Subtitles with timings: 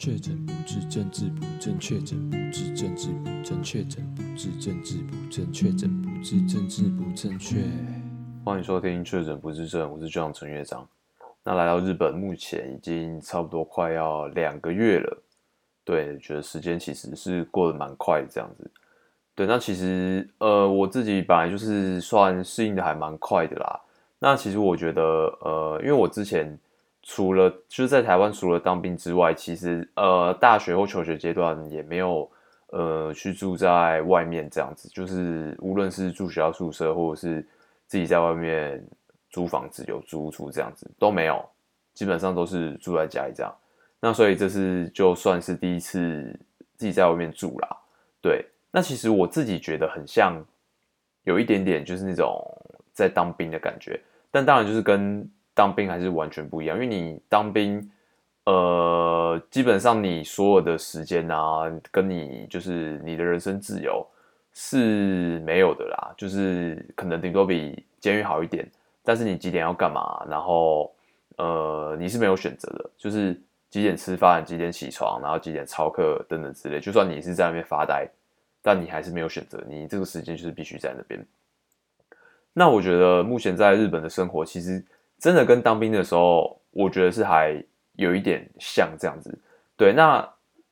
[0.00, 7.58] 确诊不治，政治不正确；确诊不治，政治不正确；确诊不治，政治不正确；确诊不治，政治不正确。
[8.42, 10.88] 欢迎收听《确诊不治症》，我是队长陈乐章。
[11.44, 15.22] 那来到日本，目前已经差不多快要两个月了。
[15.84, 18.70] 对，觉得时间其实是过得蛮快的，这样子。
[19.34, 23.78] 对，那其实呃，我自己本来就是算适应的还蛮快的啦。
[24.18, 25.02] 那其实我觉得
[25.42, 26.58] 呃，因为我之前。
[27.12, 32.30] 除了就是在台湾，除了当兵之外，其实呃，大学或求学阶段也没有
[32.68, 37.44] 呃去住在外面这样子，就是无论是住学校宿舍，或者是
[37.88, 38.80] 自己在外面
[39.28, 41.44] 租房子有租出这样子都没有，
[41.94, 43.52] 基本上都是住在家里这样。
[43.98, 46.32] 那所以这是就算是第一次
[46.76, 47.76] 自己在外面住啦。
[48.22, 50.40] 对，那其实我自己觉得很像
[51.24, 52.40] 有一点点就是那种
[52.92, 55.28] 在当兵的感觉，但当然就是跟。
[55.60, 57.86] 当兵还是完全不一样，因为你当兵，
[58.44, 64.06] 呃，基本上你所有的时间啊，跟你就是你的人身自由
[64.54, 68.66] 是没有的啦，就是可能顶多比监狱好一点，
[69.04, 70.90] 但是你几点要干嘛，然后
[71.36, 78.08] 呃，你是没有选择的，就是几点吃饭，几点起床，然后几点操课等等之类，就算你是在那边发呆，
[78.62, 81.22] 但你还是没有选择，你这个时间就是必须在那边。
[82.54, 84.82] 那我觉得目前在日本的生活其实。
[85.20, 87.62] 真的跟当兵的时候，我觉得是还
[87.96, 89.38] 有一点像这样子。
[89.76, 90.26] 对，那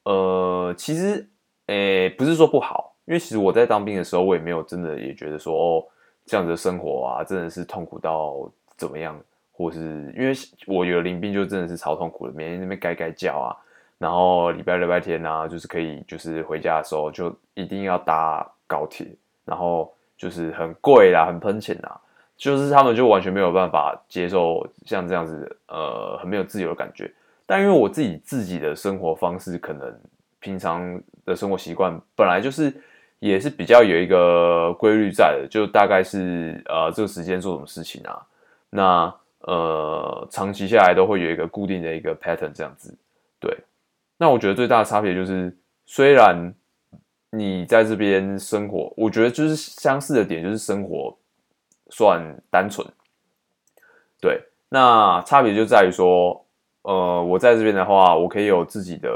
[0.05, 1.29] 呃，其实
[1.67, 5.85] 诶，不是说不好，因为其实我在当兵的时候，我也没有真的也觉得说哦，
[6.25, 9.21] 这样子的生活啊，真的是痛苦到怎么样，
[9.53, 10.33] 或是因为
[10.67, 13.57] 我有临兵就真的是超痛苦的，每天那边该该叫啊，
[13.99, 19.07] 然后礼拜六、礼拜天啊，就是可以就是回家的时候就一定要搭高铁，
[19.45, 21.91] 然后就是很贵啦，很喷钱呐。
[22.39, 27.12] 就是他们就完全没有办法接受像这样子，呃，很没有自由的感觉。
[27.44, 29.92] 但因为我自己自己的生活方式，可能
[30.39, 32.72] 平常的生活习惯本来就是
[33.19, 38.22] 也是比较有一个规律在的，就大概是呃这个时间做什么事情啊，
[38.71, 42.97] 那呃长期下来都会有一个固定的一个 pattern 这样子。
[43.41, 43.53] 对，
[44.16, 45.53] 那我觉得最大的差别就是，
[45.87, 46.54] 虽然
[47.31, 51.16] 你在这边生活，我觉得就是相似的点就是生活。
[51.91, 52.87] 算单纯，
[54.21, 56.44] 对，那差别就在于说，
[56.82, 59.09] 呃，我在这边的话，我可以有自己的，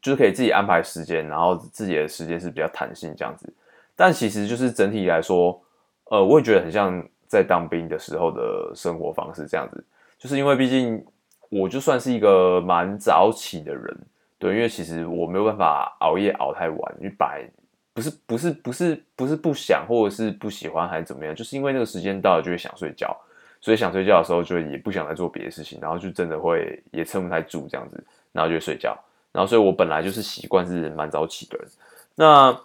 [0.00, 3.52] 就是可以自己安排时间，然后自己的时间是比较弹性这样子。
[3.94, 5.62] 但其实就是整体来说，
[6.04, 9.84] 呃，我也觉得很像在当兵的时候的生活方式这样子，
[10.18, 11.04] 就是因为毕竟
[11.50, 14.00] 我就算是一个蛮早起的人，
[14.38, 17.46] 对，因为其实我没有办法熬夜熬太晚，一百。
[17.94, 23.14] 不是不是不是不是不想或者是不喜欢还是怎么样，就是因为那个时间到了就会想睡觉，
[23.60, 28.98] 所以想睡觉的时候就也不想再做别的事情，然后就真的会也撑不太住这样子，然后就睡觉。
[29.30, 31.68] 然后所以我本来就是习惯是蛮早起的人，
[32.14, 32.58] 那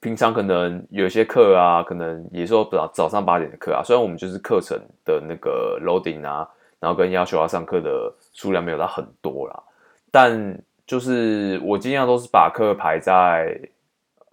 [0.00, 6.48] 平常可能有些课啊，可能也是说早早上八点的课啊，虽然我们就是课程的那个 loading 啊，
[6.80, 9.62] 然后跟要求要上课的数量没有到很多啦，
[10.10, 13.58] 但就是我尽量都是把课排在。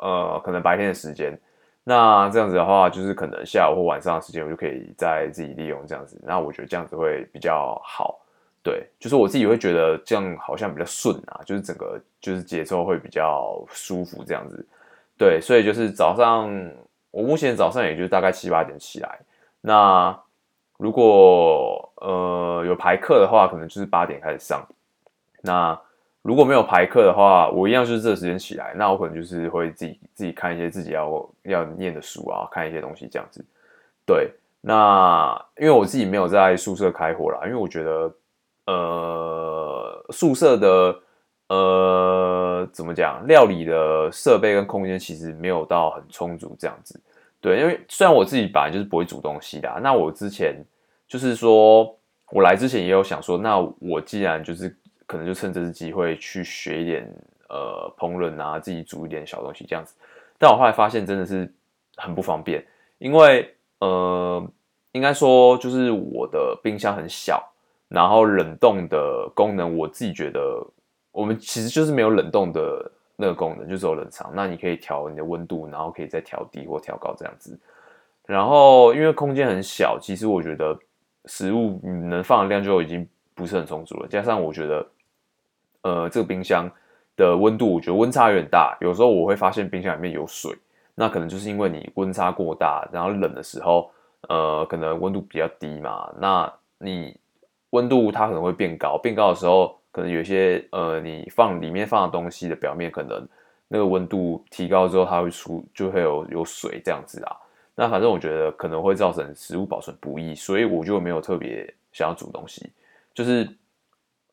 [0.02, 1.40] 呃，可能白天的时间，
[1.84, 6.20] 那这样子的话，就是可能下午或晚上的时间，我就可以再自己利用这样子。
[6.24, 8.20] 那我觉得这样子会比较好，
[8.62, 14.66] 对，就是我自己会觉得这样好像比较顺啊，就是整个就是节奏会比较舒服这样子。
[15.18, 16.52] 对，所以就是早上，
[17.12, 19.20] 我目前早上也就大概七八点起来。
[19.62, 20.20] 那
[20.78, 24.68] 如果呃有排课的话，可能就是八点开始上。
[25.44, 25.80] 那
[26.24, 33.44] 如果没有排课的话，我一样就是这时间起来，那我可能就是会自己自己看一些自己要要念的书啊，看一些东西这样子。
[34.06, 34.30] 对，
[34.62, 38.14] 那因为我自己没有在宿舍开火啦，因为我觉得
[38.68, 41.00] 呃宿舍的
[41.48, 47.02] 呃怎么讲，料理的设备跟空间其实没有到很充足这样子。
[47.40, 50.64] 对，因为虽然我自己本来就是不会煮东西的，那我之前
[51.08, 51.98] 就是说
[52.30, 54.78] 我来之前也有想说，那我既然就是。
[55.12, 57.06] 可能就趁这次机会去学一点
[57.50, 59.94] 呃烹饪啊，自己煮一点小东西这样子。
[60.38, 61.54] 但我后来发现真的是
[61.98, 62.66] 很不方便，
[62.98, 64.42] 因为呃
[64.94, 67.46] 应该说就是我的冰箱很小，
[67.90, 70.66] 然后冷冻的功能我自己觉得
[71.12, 74.32] 我们其实就是没有冷冻的那个功能，就只有冷藏。
[74.34, 77.60] 那你可以调你的温度，然后可以再调低或调高这样子。
[78.26, 80.80] 然后因为空间很小，其实我觉得
[81.26, 83.06] 食物能放的量就已经
[83.36, 84.88] 不是很充足了，加上我觉得。
[85.84, 86.70] 呃，这个冰箱
[87.16, 88.78] 的温度，我觉得温差有点大。
[88.82, 90.56] 有时候我会发现冰箱里面有水，
[90.96, 93.92] 那可能就是因为你温差过大，然后冷的时候，
[94.30, 96.12] 呃，可能温度比较低嘛。
[96.20, 97.16] 那你
[97.72, 103.28] 温度它可能会变高，变高的时候，可能有些呃，你放里面放的东西的表面可能
[103.68, 107.36] 那个温度提高之后，它会出就会有有水这样子啊。
[107.74, 112.70] 那反正我觉得可能会造成食物保存不易，所以我就没有特别想要煮东西。
[113.14, 113.50] 就是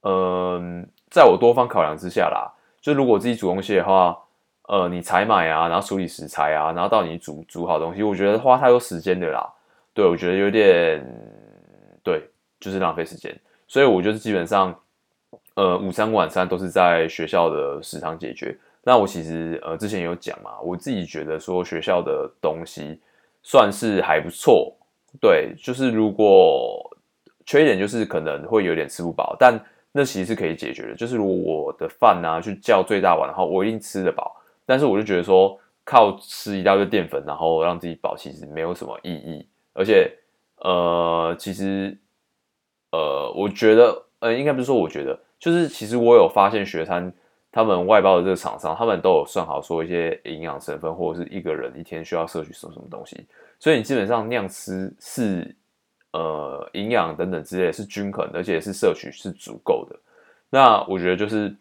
[0.02, 2.50] 嗯、在我多方考量之下啦，
[2.80, 4.16] 就如果自己煮东西的话，
[4.68, 9.46] 呃，你采买啊，然后处理食材啊，然后到你煮煮好东西，我觉得花太多时间的啦。
[9.94, 11.04] 对，我觉得有点
[12.04, 12.22] 对，
[12.60, 13.34] 就是浪费时间。
[13.66, 14.74] 所以我就是基本上，
[15.54, 18.56] 呃，午餐晚餐都是在学校的食堂解决。
[18.84, 23.00] 那我其实呃之前有讲嘛，我自己觉得说学校的东西
[23.42, 24.74] 算是还不错。
[25.20, 26.96] 对，就是如果
[27.44, 29.58] 缺点就是可能会有点吃不饱，但
[29.98, 30.94] 那其实是可以解决的。
[30.94, 34.40] 就是如果我的饭呢、去叫最大碗的话，我一定吃得饱。
[34.64, 39.48] 但是我就觉得说靠吃一大堆淀粉，然后让自己饱，其实没有什么意义。
[39.72, 40.12] 而且
[40.58, 41.98] 呃，其实。
[42.90, 47.12] 呃，我觉得，呃，应该不是说我觉得，就是其实我有发现学餐
[47.52, 53.26] 他们外包的这个厂商，他们都有算好说一些营养成分，或者是一个人一天需要摄取什么什么东西，
[53.58, 55.54] 所以你基本上那样吃是
[56.12, 59.98] 呃营养等等之类是均衡，而且是摄取是足够的。
[60.50, 61.54] 那我觉得就是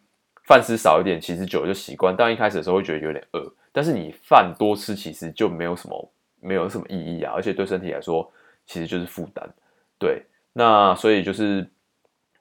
[0.46, 8.32] 饭吃少一点，其实久了就习惯，但一开始的时候会觉得有点饿，但是你饭多吃其实就没有什么没有什么意义啊，而且对身体来说
[8.66, 9.48] 其实就是负担，
[10.00, 10.24] 对。
[10.54, 11.70] 那所以就是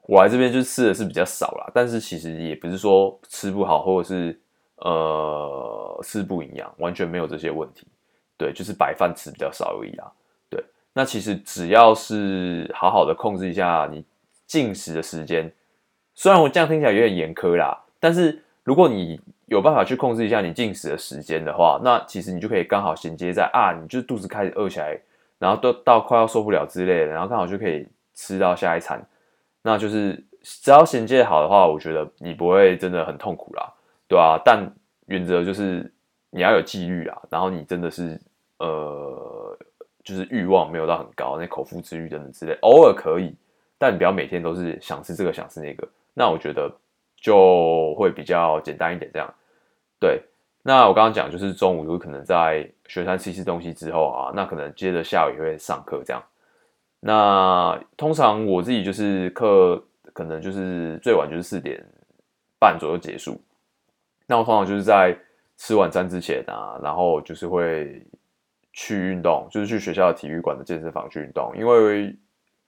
[0.07, 4.39] 我来这边就吃的是比较少啦，但是其实也不是说吃不好或者是
[4.77, 7.85] 呃吃不营养，完全没有这些问题。
[8.35, 10.11] 对，就是白饭吃比较少而已啊。
[10.97, 14.03] 那其实只要是好好的控制一下你
[14.47, 15.53] 进食的时间，
[16.15, 24.99] 虽然我这样听起来有点严苛啦，但是如果你有办法去控制一下你进食的时间的话，那其实你就可以刚好衔接在啊，你就肚子开始饿起来，
[25.37, 27.87] 然后都到快要受不了之类的，然后刚好就可以。
[28.19, 28.99] 吃到下一餐，
[29.61, 33.71] 那就是只要衔接好的话，我觉得你不会真的很痛苦啦，
[34.07, 34.67] 对啊，但
[35.05, 35.93] 原则就是
[36.31, 38.19] 你要有纪律啊，然后你真的是
[38.57, 39.36] 呃，
[40.07, 43.35] 就是欲望没有到很高，那口腹之欲等等之类，偶尔可以，
[43.77, 46.73] 但你不要每天都是想吃这个想吃那个，那我觉得
[47.19, 49.27] 就会比较简单一点这样。
[49.99, 50.21] 对，
[50.63, 56.23] 那我刚刚讲就是中午有可能在学餐吃吃东西之后啊，那可能接着下午也会上课这样。
[57.01, 59.83] 那通常我自己就是课，
[60.13, 61.83] 可能就是最晚就是四点
[62.57, 63.41] 半左右结束。
[64.25, 65.17] 那我通常就是在
[65.57, 68.01] 吃晚餐之前啊，然后就是会
[68.77, 72.15] 去运动，就是去学校的体育馆的健身房去运动，因为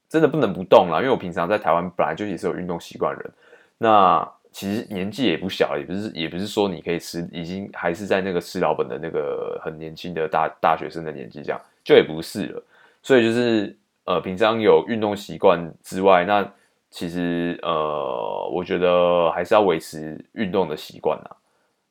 [0.10, 0.98] 真的不能不动啦。
[0.98, 3.32] 因为我平常在台湾本来就也是有运动习惯人。
[3.78, 12.64] 那其实年纪也不小，也不是也不是说你可以吃，已经还是在那个吃老本的那个很年轻的大大学生的年纪，这样就也不是了。
[13.04, 13.76] 所以就是。
[14.06, 16.44] 呃，平常有运动习惯之外，那
[16.90, 21.30] 其实呃，我觉得还是要维持运动的习惯呐，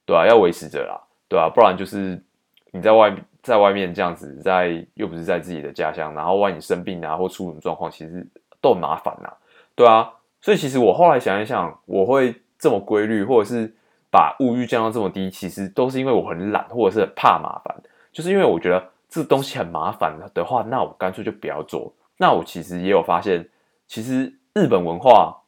[0.04, 2.20] 对啊，要维持着啦，对啊，不然就是
[2.70, 8.26] 你在外在外面这样子，在又不是在自己的家乡，然后万一生病啊或出什么状况，其实
[8.60, 9.32] 都很麻烦呐，
[9.74, 13.72] 对啊，所以其实我后来想一想，我会这么规律，或者是
[14.10, 17.74] 把物欲降到这么低，其实都是因为我很懒，或者是很怕麻烦，
[18.12, 21.92] 就是因为我觉得这东西很麻烦的话，那我干脆就不要做。
[22.18, 23.48] 那我其实也有发现，
[23.86, 25.40] 其实日本文化，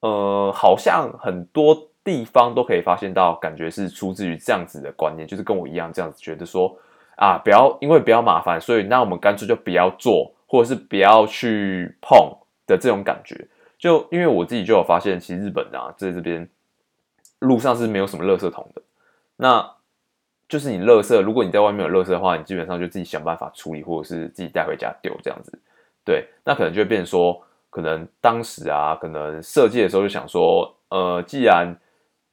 [0.00, 6.76] 呃，好像很多地方都可以发现到，感觉是出自于这样子的观念，就是跟我一样这样子觉得说，
[7.16, 12.18] 啊，不要因为比较麻烦，所以那我们干脆就不要做，或者是不要去碰
[12.66, 13.46] 的这种感觉。
[13.78, 16.48] 就因为我自己就有发现，其实日本啊，在这边
[17.38, 18.82] 路上是没有什么垃圾桶的，
[19.36, 19.70] 那。
[20.48, 25.56] 就是你垃圾，如果你在外面有垃圾的话，你基本上就自己想办法处理，或者是自己带回家丢这样子。
[26.04, 27.40] 对，那可能就会变成说，
[27.70, 31.72] 可能当时啊，可能设计的时候就想说，呃，既然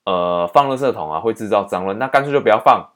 [0.07, 2.87] 呃放垃圾桶啊会制造脏乱，那干脆就不要放，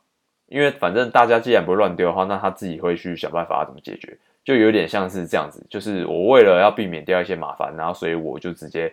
[0.47, 5.61] 因为反正大家既然不会乱丢的话，那他自己会去想办法怎么解决，就有点像是这样子。
[5.69, 8.91] 就是我为了要避免掉一些麻烦，然后所以我就直接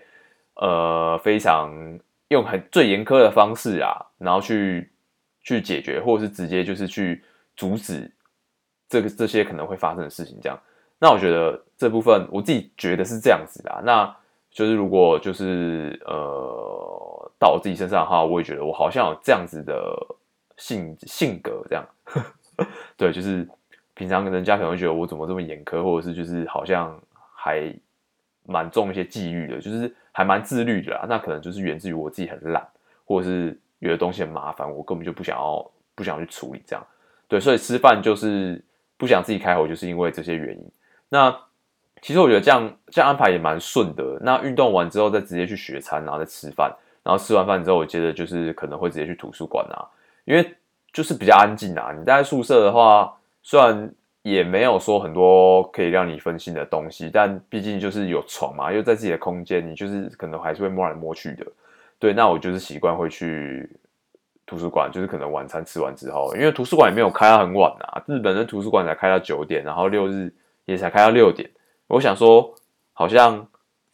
[0.56, 1.70] 呃非常
[2.28, 4.90] 用很最严苛的方式啊，然后去。
[5.40, 7.24] 去解决，或者是直接就是去
[7.56, 8.12] 阻止
[8.86, 10.58] 这个这些可能会发生的事情，这样。
[10.98, 13.82] 那我觉得这部分我自己觉得是这样子的。
[13.82, 14.14] 那
[14.50, 17.07] 就是如果就是呃
[17.38, 19.94] 到我自己身上的话，我也觉得我好像有这样子的
[20.56, 21.84] 性性格，这样。
[22.96, 23.48] 对，就是
[23.94, 27.00] 平常人家可能会觉得我怎么这么严苛，或者是就是好像
[27.34, 27.74] 还
[28.46, 31.06] 蛮重一些纪律的，就是还蛮自律的啦。
[31.08, 32.66] 那可能就是源自于我自己很懒，
[33.04, 33.58] 或者是。
[33.80, 35.64] 有的东西很麻烦，我根本就不想要，
[35.94, 36.84] 不想去处理这样，
[37.28, 38.60] 对，所以吃饭就是
[38.96, 40.68] 不想自己开火，就是因为这些原因。
[41.08, 41.30] 那
[42.02, 44.18] 其实我觉得这样这样安排也蛮顺的。
[44.20, 49.84] 那运动完之后再直接去学餐，然后再吃饭，然后吃完饭之后，我接着就是可能会直接去图书馆啊，
[50.24, 50.54] 因为
[50.92, 51.92] 就是比较安静啊。
[51.96, 53.90] 你待在宿舍的话，虽然
[54.22, 61.46] 也没有说很多可以让你分心的东西，但毕竟就是有床嘛，又在自己的空间，你就是可能还是会摸来摸去的。
[61.98, 63.68] 对，那我就是习惯会去
[64.46, 70.32] 图书馆，就是可能晚餐吃完之后，因为图书馆也没有开到很晚啊，日本的图书馆才开到九点，然后六日
[70.64, 71.48] 也才开到六点。
[71.86, 72.54] 我想说，
[72.92, 73.46] 好像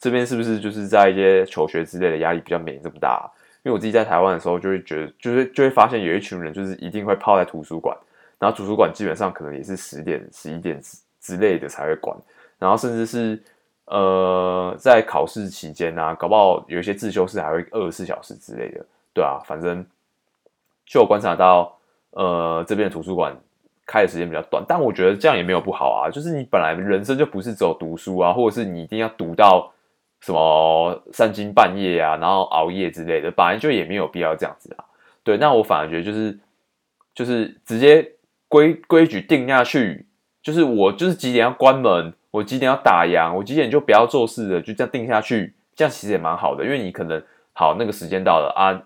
[0.05, 3.27] 这边是不是就是在一些求学之类的压力比较没这么大？
[3.63, 7.97] 因为我自己在台湾的时候，就会觉得，就是就会发现有一群人就是一定会泡在图书馆。
[8.37, 12.15] 然后图书馆基本上可能也是十点、十一点之之类的才会关，
[12.59, 13.41] 然后甚至是
[13.85, 19.83] 呃在考试期间啊，搞不好有一些自修室还会二十四小时之类的，对啊，反正
[20.85, 21.75] 就我观察到，
[22.11, 23.35] 呃这边的图书馆
[23.87, 29.71] 开的时间比较短，但我觉得这样也没有不好啊，就是你本来人生就不是只有读书啊，或者是你一定要读到
[30.25, 34.85] 什么三更半夜啊，然后熬夜之类的，本来就也没有必要这样子啊，
[35.23, 36.39] 对，那我反而觉得就是
[37.13, 38.11] 就是直接。
[38.47, 40.07] 规规矩定下去，
[40.41, 47.21] 就是我就是几点要关门，我几点要打烊，我几点就不要做事了，就这样定下去，这样其实也蛮好的，因为你可能
[47.53, 48.83] 好那个时间到了啊，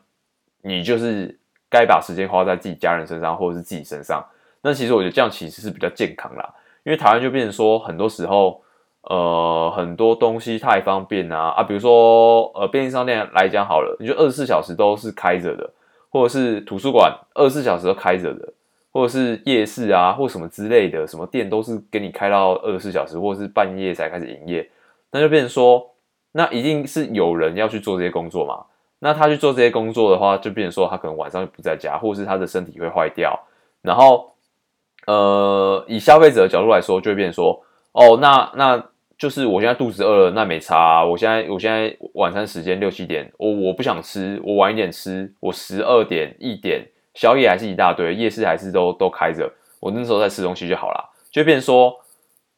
[0.64, 1.38] 你就是
[1.70, 4.26] 该把时间花在自己家人身上或者是自己身上，
[4.62, 8.64] 那其实我觉得这样其实是比较健康啦，因为台湾就变成说很多时候，
[9.10, 15.70] 呃，很多东西太方便啊啊，比如说呃便利商店来讲好了，你就二十四小时都是开着的，
[16.10, 18.54] 或者是图书馆二十四小时都开着的。
[18.92, 24.68] 或者是夜市啊，或什么之类的，什么店都是给你开到二十四小时，或者是半夜才开始营业，
[25.12, 25.92] 那就变成说，
[26.32, 28.66] 那一定是有人要去做这些工作嘛。
[28.98, 33.40] 那他去做这些工作的话，就变成说他可能晚上就不在家，或者是他的身体会坏掉。
[33.84, 34.34] 然后，
[35.06, 38.84] 呃，以消费者的角度来说，就会变成说，哦，那那
[39.20, 41.06] 就是我现在肚子饿了，那没差。
[41.06, 46.88] 我现在我现在晚餐时间六七点，我我不想吃，我晚一点吃，我十二点一点。
[47.16, 51.94] 宵夜还是一大堆，夜市还是都都开着，我那时候在吃东西就好啦，就变说，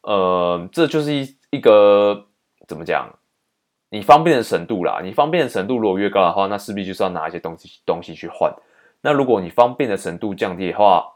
[0.03, 2.27] 呃，这就是一一个
[2.67, 3.09] 怎么讲，
[3.89, 8.53] 你方便的程度啦，你方便的程度如果越高的话，那势必就是要拿一些东西东西去换。
[9.01, 11.15] 那如果你方便的程度降低的话，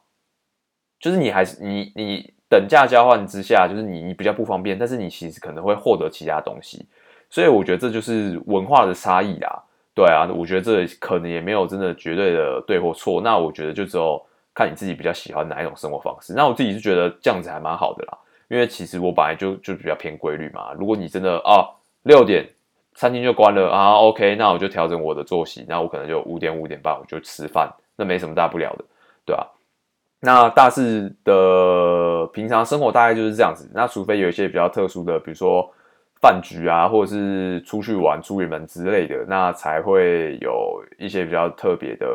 [1.00, 6.86] 就是你还是你你等价交换之下，就是你你比较不方便，但是你其实可能会获得其他东西，
[7.30, 9.64] 所以我觉得这就是文化的差异啦。
[9.94, 13.22] 对啊，我觉得这可能也没有真的绝对的对或错。
[13.22, 14.22] 那我觉得就只有
[14.54, 16.34] 看你自己比较喜欢哪一种生活方式。
[16.34, 18.18] 那我自己是觉得这样子还蛮好的啦，
[18.50, 20.74] 因为其实我本来就就比较偏规律嘛。
[20.74, 21.64] 如果你真的啊
[22.04, 22.46] 六点
[22.94, 25.66] 餐厅就关了啊，OK，那我就调整我的作息。
[25.68, 28.86] 那我可能就五点五点半我就吃饭，那没什么大不了的，
[29.26, 29.48] 对啊。
[30.20, 33.70] 那大致的平常生活大概就是这样子。
[33.74, 35.72] 那除非有一些比较特殊的，比如说。
[36.22, 42.08] 饭局啊，或者是出去玩、出远门之类的，那才会有一些比较特别的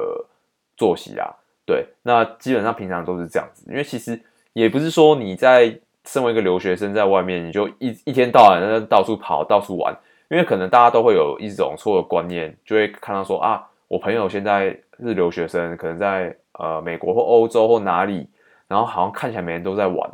[0.77, 1.33] 作息啦。
[1.65, 4.21] 对，那基本上平常都是这样子，因为其实
[4.55, 9.95] 也不是说你在身为一个留学生在外面，你就一一天到晚在到处跑、到处玩，
[10.29, 14.71] 因为可能大家都会有一种错的观念，就会看到说啊，我朋友现在
[15.01, 18.29] 是留学生，可能在呃美国或欧洲或哪里，
[18.69, 20.09] 然后好像看起来每天都在玩。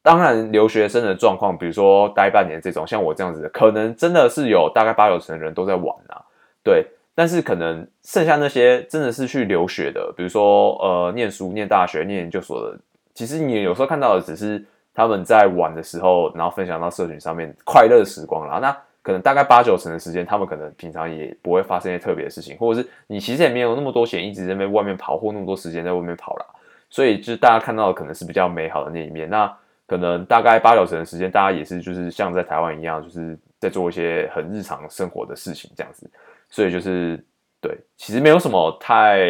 [0.00, 6.22] 当然，留学生的状况，比如说待半年这种，像我这样子，可能真的是有大概八九成的人都在玩啊。
[6.62, 12.78] 对，但是可能剩下那些真的是去留学的，比如说呃，念书、念大学、念研究所的，
[13.12, 18.60] 其实你有时候看到的只是他们在玩的时候，然后分享到社群上面快乐时光啦。
[18.60, 18.76] 那
[19.10, 26.46] 可能大概八九成的时间，他们可能平常也不会发生一些特别的事情，或者是你其实也没有那么多钱一直在外面跑，或那么多时间在外面跑啦。
[26.88, 29.28] 所以就是大家看到的可能是比较美好的那一面。
[29.28, 29.52] 那
[29.88, 36.08] 可能大概八九成的时间，大家也是就是像在台湾一样，就是在做一些很日常生活的事情这样子，
[36.48, 37.20] 所以就是
[37.60, 39.26] 对，其实没有什么太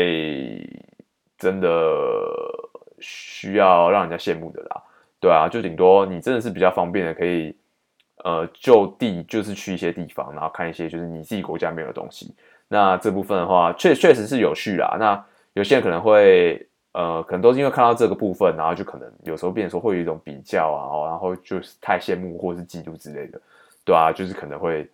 [1.39, 1.71] 真的
[2.99, 4.83] 需要让人家羡慕的啦，
[5.19, 7.57] 对啊，就顶多你真的是比较方便的，可以
[8.25, 12.35] 呃就地就是去一些地方，然后看一些就是你自己国家没有的东西，
[12.69, 15.25] 那这部分的话确确实是有趣啦，那
[15.55, 16.67] 有些人可能会。
[16.93, 23.41] 呃，可能都是因为看到这个部分，然后就可能有时候变成说会有一种比较啊，然后就是太羡慕或是嫉妒之类的，
[23.85, 24.91] 对啊，就是可能会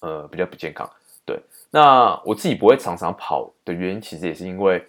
[0.00, 0.88] 呃比较不健康。
[1.26, 1.38] 对，
[1.70, 4.82] 那我自己不会常常跑的原因，其实也是因为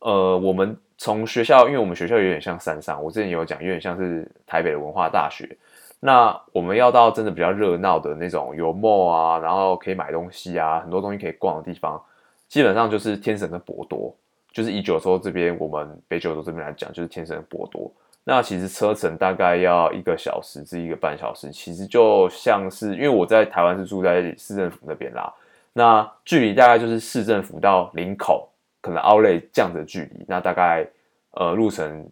[0.00, 5.56] 呃，我们从学校，因为我们学校有点像山上，我之前有讲，有点像是台北的文化大学。
[6.04, 12.02] 那我们要到真的比较热闹的那种有 mall 啊，然后可以买东西啊，很多东西可以逛的地方，
[12.48, 14.12] 基本上就是天神的博多。
[14.50, 17.90] 就是以九州这边，我们北九州这边来讲，就是天神的博多。
[18.24, 25.32] 那其实车程大概要一个小时至一个半小时，其实就像是因为我在台湾是住在市政府那边啦，
[25.72, 28.48] 那距离大概就是市政府到林口
[28.80, 30.86] 可能 Outlet 这样的距离，那大概
[31.30, 32.06] 呃路程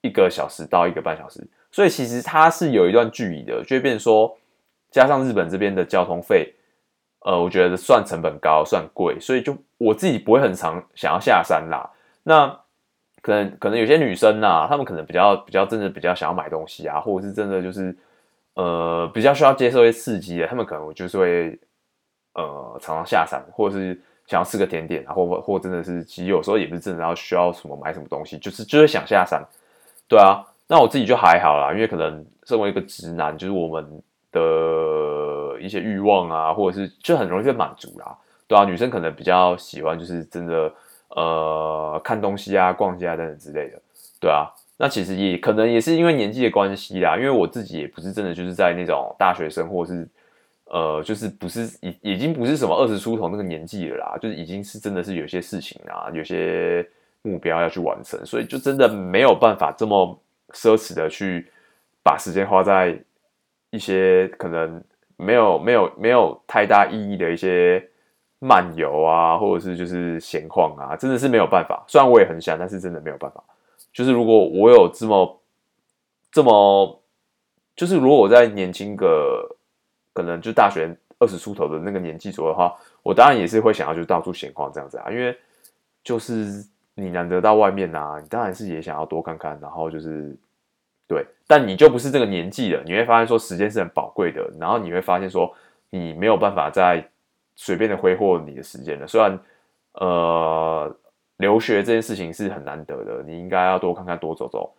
[0.00, 4.38] 一个小时到一个半小时，所以其实它是有一段距离的，就会变成说
[4.92, 6.54] 加上日本这边的交通费，
[7.24, 11.90] 呃，我觉得算成本高，算贵，所以就我自己不会很常想要下山啦，
[12.22, 12.56] 那。
[13.24, 17.96] 可能可能有些女生呐、啊，她们可能比较比较真的比较想要买东西啊，或者是真的就是
[18.54, 21.56] 呃比较需要接受一些刺激的，她们可能就是会
[22.34, 29.40] 呃常常下山，或者是想要吃个甜点啊，或或真的是其实有时候也不是真的要需要什么买什么东西，就是就是想下山，
[30.08, 34.02] 对啊，那我自己就还好啦，因为可能身为一个直男，就是我们
[34.32, 38.16] 的一些欲望啊，或者是就很容易被满足啦，
[38.48, 40.72] 对啊，女生可能比较喜欢就是真的。
[41.14, 43.78] 呃，看东西啊，逛街啊等等之类的，
[44.18, 44.48] 对啊，
[44.78, 50.08] 那其实也可能也是因为年纪的关系啦，因为我自己也不是真的就是在那种大学生，或是
[50.70, 56.82] 呃，就是不是已已经不是什么二十出头那个年纪了啦，就是已经是真的是有些事情啊，有些
[57.20, 60.18] 目标要去完成，所以就真的没有办法这么
[60.52, 61.50] 奢侈的去
[62.02, 62.98] 把时间花在
[63.70, 64.82] 一些可能
[65.16, 67.88] 没有没有没有太大意义的一些。
[68.44, 71.84] 漫游啊，或者是就是闲逛啊，真的是没有办法。
[71.86, 73.40] 虽然我也很想，但是真的没有办法。
[73.92, 75.40] 就是如果我有这么
[76.32, 77.00] 这么，
[77.76, 79.48] 就是如果我在年轻个
[80.12, 85.08] 可能就大学二十出头的那个年纪左右的话，我当然也是会想要就到处闲逛这样子啊。
[85.12, 85.38] 因为
[86.02, 86.66] 就是
[86.96, 89.56] 你难得到外面啊，你当然是也想要多看看。
[89.60, 90.36] 然后就是
[91.12, 94.48] 对，但你就不是这个年纪了，你会发现说时间是很宝贵的。
[94.58, 95.52] 然后你会发现说
[95.90, 97.06] 你没有办法再。
[97.54, 99.38] 随便的挥霍你的时间了，虽然，
[99.92, 100.96] 呃，
[101.36, 104.72] 留学这件事情是很难得的，你应该要多看看多走走，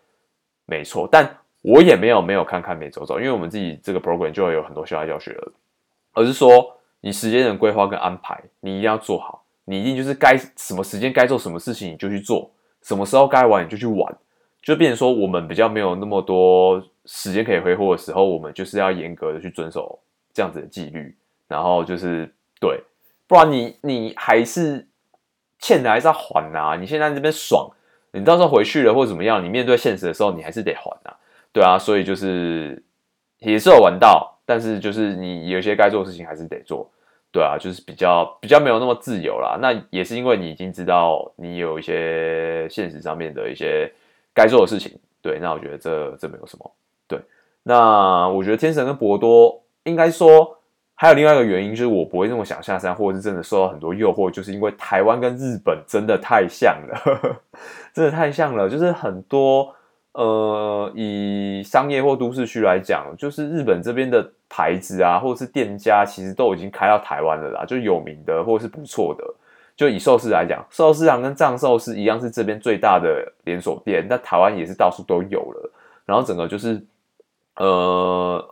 [0.66, 1.08] 没错。
[1.10, 5.54] 但我也没有没有看看没走走，因为我们自己这个 program 就会有很多校外教学了，
[6.13, 12.50] 而是说你时间的规划跟安排，你一定要做好，你一定就是该什么时间该做什么事情你就去做，
[12.82, 14.18] 什么时候该玩你就去玩，
[14.64, 20.00] 就变成说我们比较没有那么多时间可以挥霍的时候，我们就是要严格的去遵守
[20.34, 21.16] 这样子的纪律，
[21.48, 22.34] 然后就是。
[22.62, 22.82] 对，
[23.28, 24.88] 不然你你还是
[25.60, 27.70] 欠的还是要还呐、你现在这边爽，
[28.14, 31.14] 你到时候回去了或者怎么样，你面对现实的时候，你还是得还呐、
[31.52, 32.82] 对啊，所以就是
[33.40, 36.90] 也是有玩到，但是就是你有些该做的事情还是得做。
[37.34, 39.58] 对啊，就是比较比较没有那么自由啦。
[39.62, 43.92] 那也是因为你已经知道你有一些现实上面的一些
[44.33, 45.00] 该做的事情。
[45.22, 46.72] 对，那我觉得这这没有什么。
[47.07, 47.19] 对，
[47.63, 50.57] 那我觉得天神跟博多应该说。
[50.96, 57.35] 还有另外一个原因，就是我不会那么想下山，或者是真的受到很多诱惑，就是因为台湾跟日本真的太像了，呵呵，
[57.93, 58.69] 真的太像了。
[58.69, 59.74] 就是很多
[60.13, 69.25] 呃，以商业或都市区来讲，就是日本这边的牌子啊，或者是店家，其实都已经开到台湾了啦，就有名的或者是不错的。
[69.75, 75.72] 就以寿司来讲，寿司郎跟藏寿司一样是这边最大的连锁店，那台湾也是到处都有了。
[76.05, 76.83] 然后整个就是
[77.55, 78.50] 呃。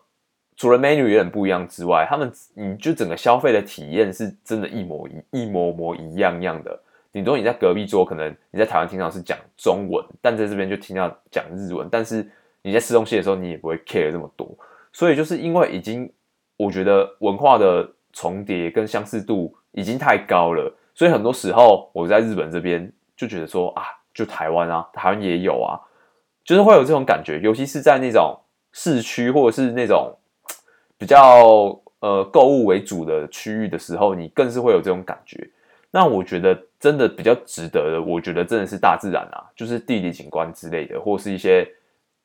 [0.57, 6.79] 除了 menu 有点不一样之外，他们你就整个消费的体验是真的一模一一模模一样样的。
[7.11, 11.87] 顶多你在隔壁桌，可能你在台湾听到是讲中文，但在这边就听到讲日文。
[11.89, 12.29] 但是
[12.61, 14.47] 你在吃东西的时候，你也不会 care 这么多。
[14.93, 16.07] 所以就是因为已经
[16.57, 25.79] 我觉得文化的重叠跟相似度已经太高了，所以很多时候我在日本这边就觉得说啊，就台湾啊，台湾也有啊，
[26.43, 28.39] 就是会有这种感觉，尤其是在那种
[28.71, 30.15] 市区或者是那种。
[31.01, 35.49] 比较呃购物为主的区域的时候，你更是会有这种感觉。
[35.89, 41.67] 那我觉得真的比较值得的，我觉得真的是大自然啊，就是地理景观之类的，或是一些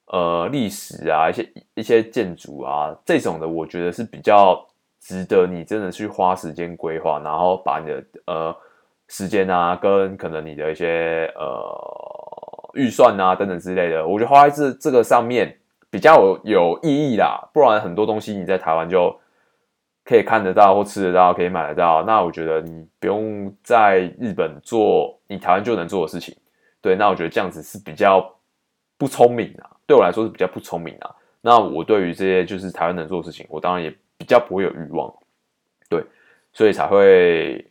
[0.08, 4.62] 呃历史啊，一些一些建筑啊这种的，我觉得是比较
[5.06, 8.56] 值得你真的去花时间规划，然后把你的呃
[9.08, 15.56] 时间啊，跟可能你的一些呃预算啊等等之类的，我觉得花在这这个上面。
[15.88, 19.16] 比较有有意义啦，不然很多东西你在台湾就
[20.04, 22.02] 可以看得到或吃得到，可以买得到。
[22.02, 26.36] 那我觉得你不用在日本做你台湾就能做的事情，
[26.82, 28.20] 对，那我觉得这样子是比较
[28.98, 29.70] 不聪明啊。
[29.86, 31.14] 对我来说是比较不聪明啊。
[31.40, 35.12] 那我对于这些就是台湾能做的事情，我当然也比较不会有欲望，
[35.88, 36.02] 对，
[36.52, 37.64] 所以才会，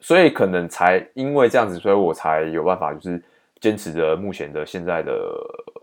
[0.00, 3.22] 所以可能才因为这样子，所以我才有办法就是
[3.60, 5.12] 坚持着目前的现在的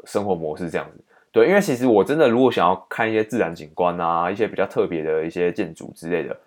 [0.05, 1.03] 生活模式这样子。
[1.31, 6.37] 对，因为其实我真的如果想要看一些自然景观啊，一些比较特别的一些建筑之类的，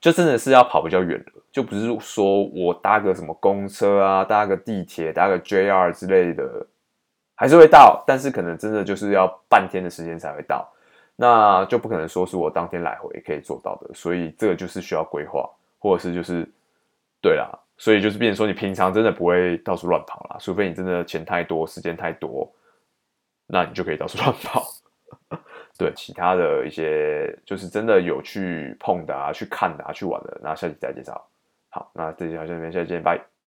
[0.00, 6.66] 就真的是要跑比较远的，就不是说我搭个什么公车啊，搭个地铁，搭个 JR 之类的，
[7.34, 10.66] 还是会到，但是可能真的就是要半天的时间才会到，
[11.22, 16.44] 那就不可能说是我当天来回可以做到的，所以这个就是需要规划，或者是就是
[17.20, 22.52] 对啦，所以就是变成说你平常真的不会到处乱跑啦，除非你真的钱太多，时间太多，
[23.46, 24.64] 那你就可以到处 乱跑。
[25.78, 31.24] 对，其他的一些就是真的有去碰的啊、去看的啊、去玩的，那下期再介绍。
[31.70, 33.31] 好，那这期就到这边，下期见，拜。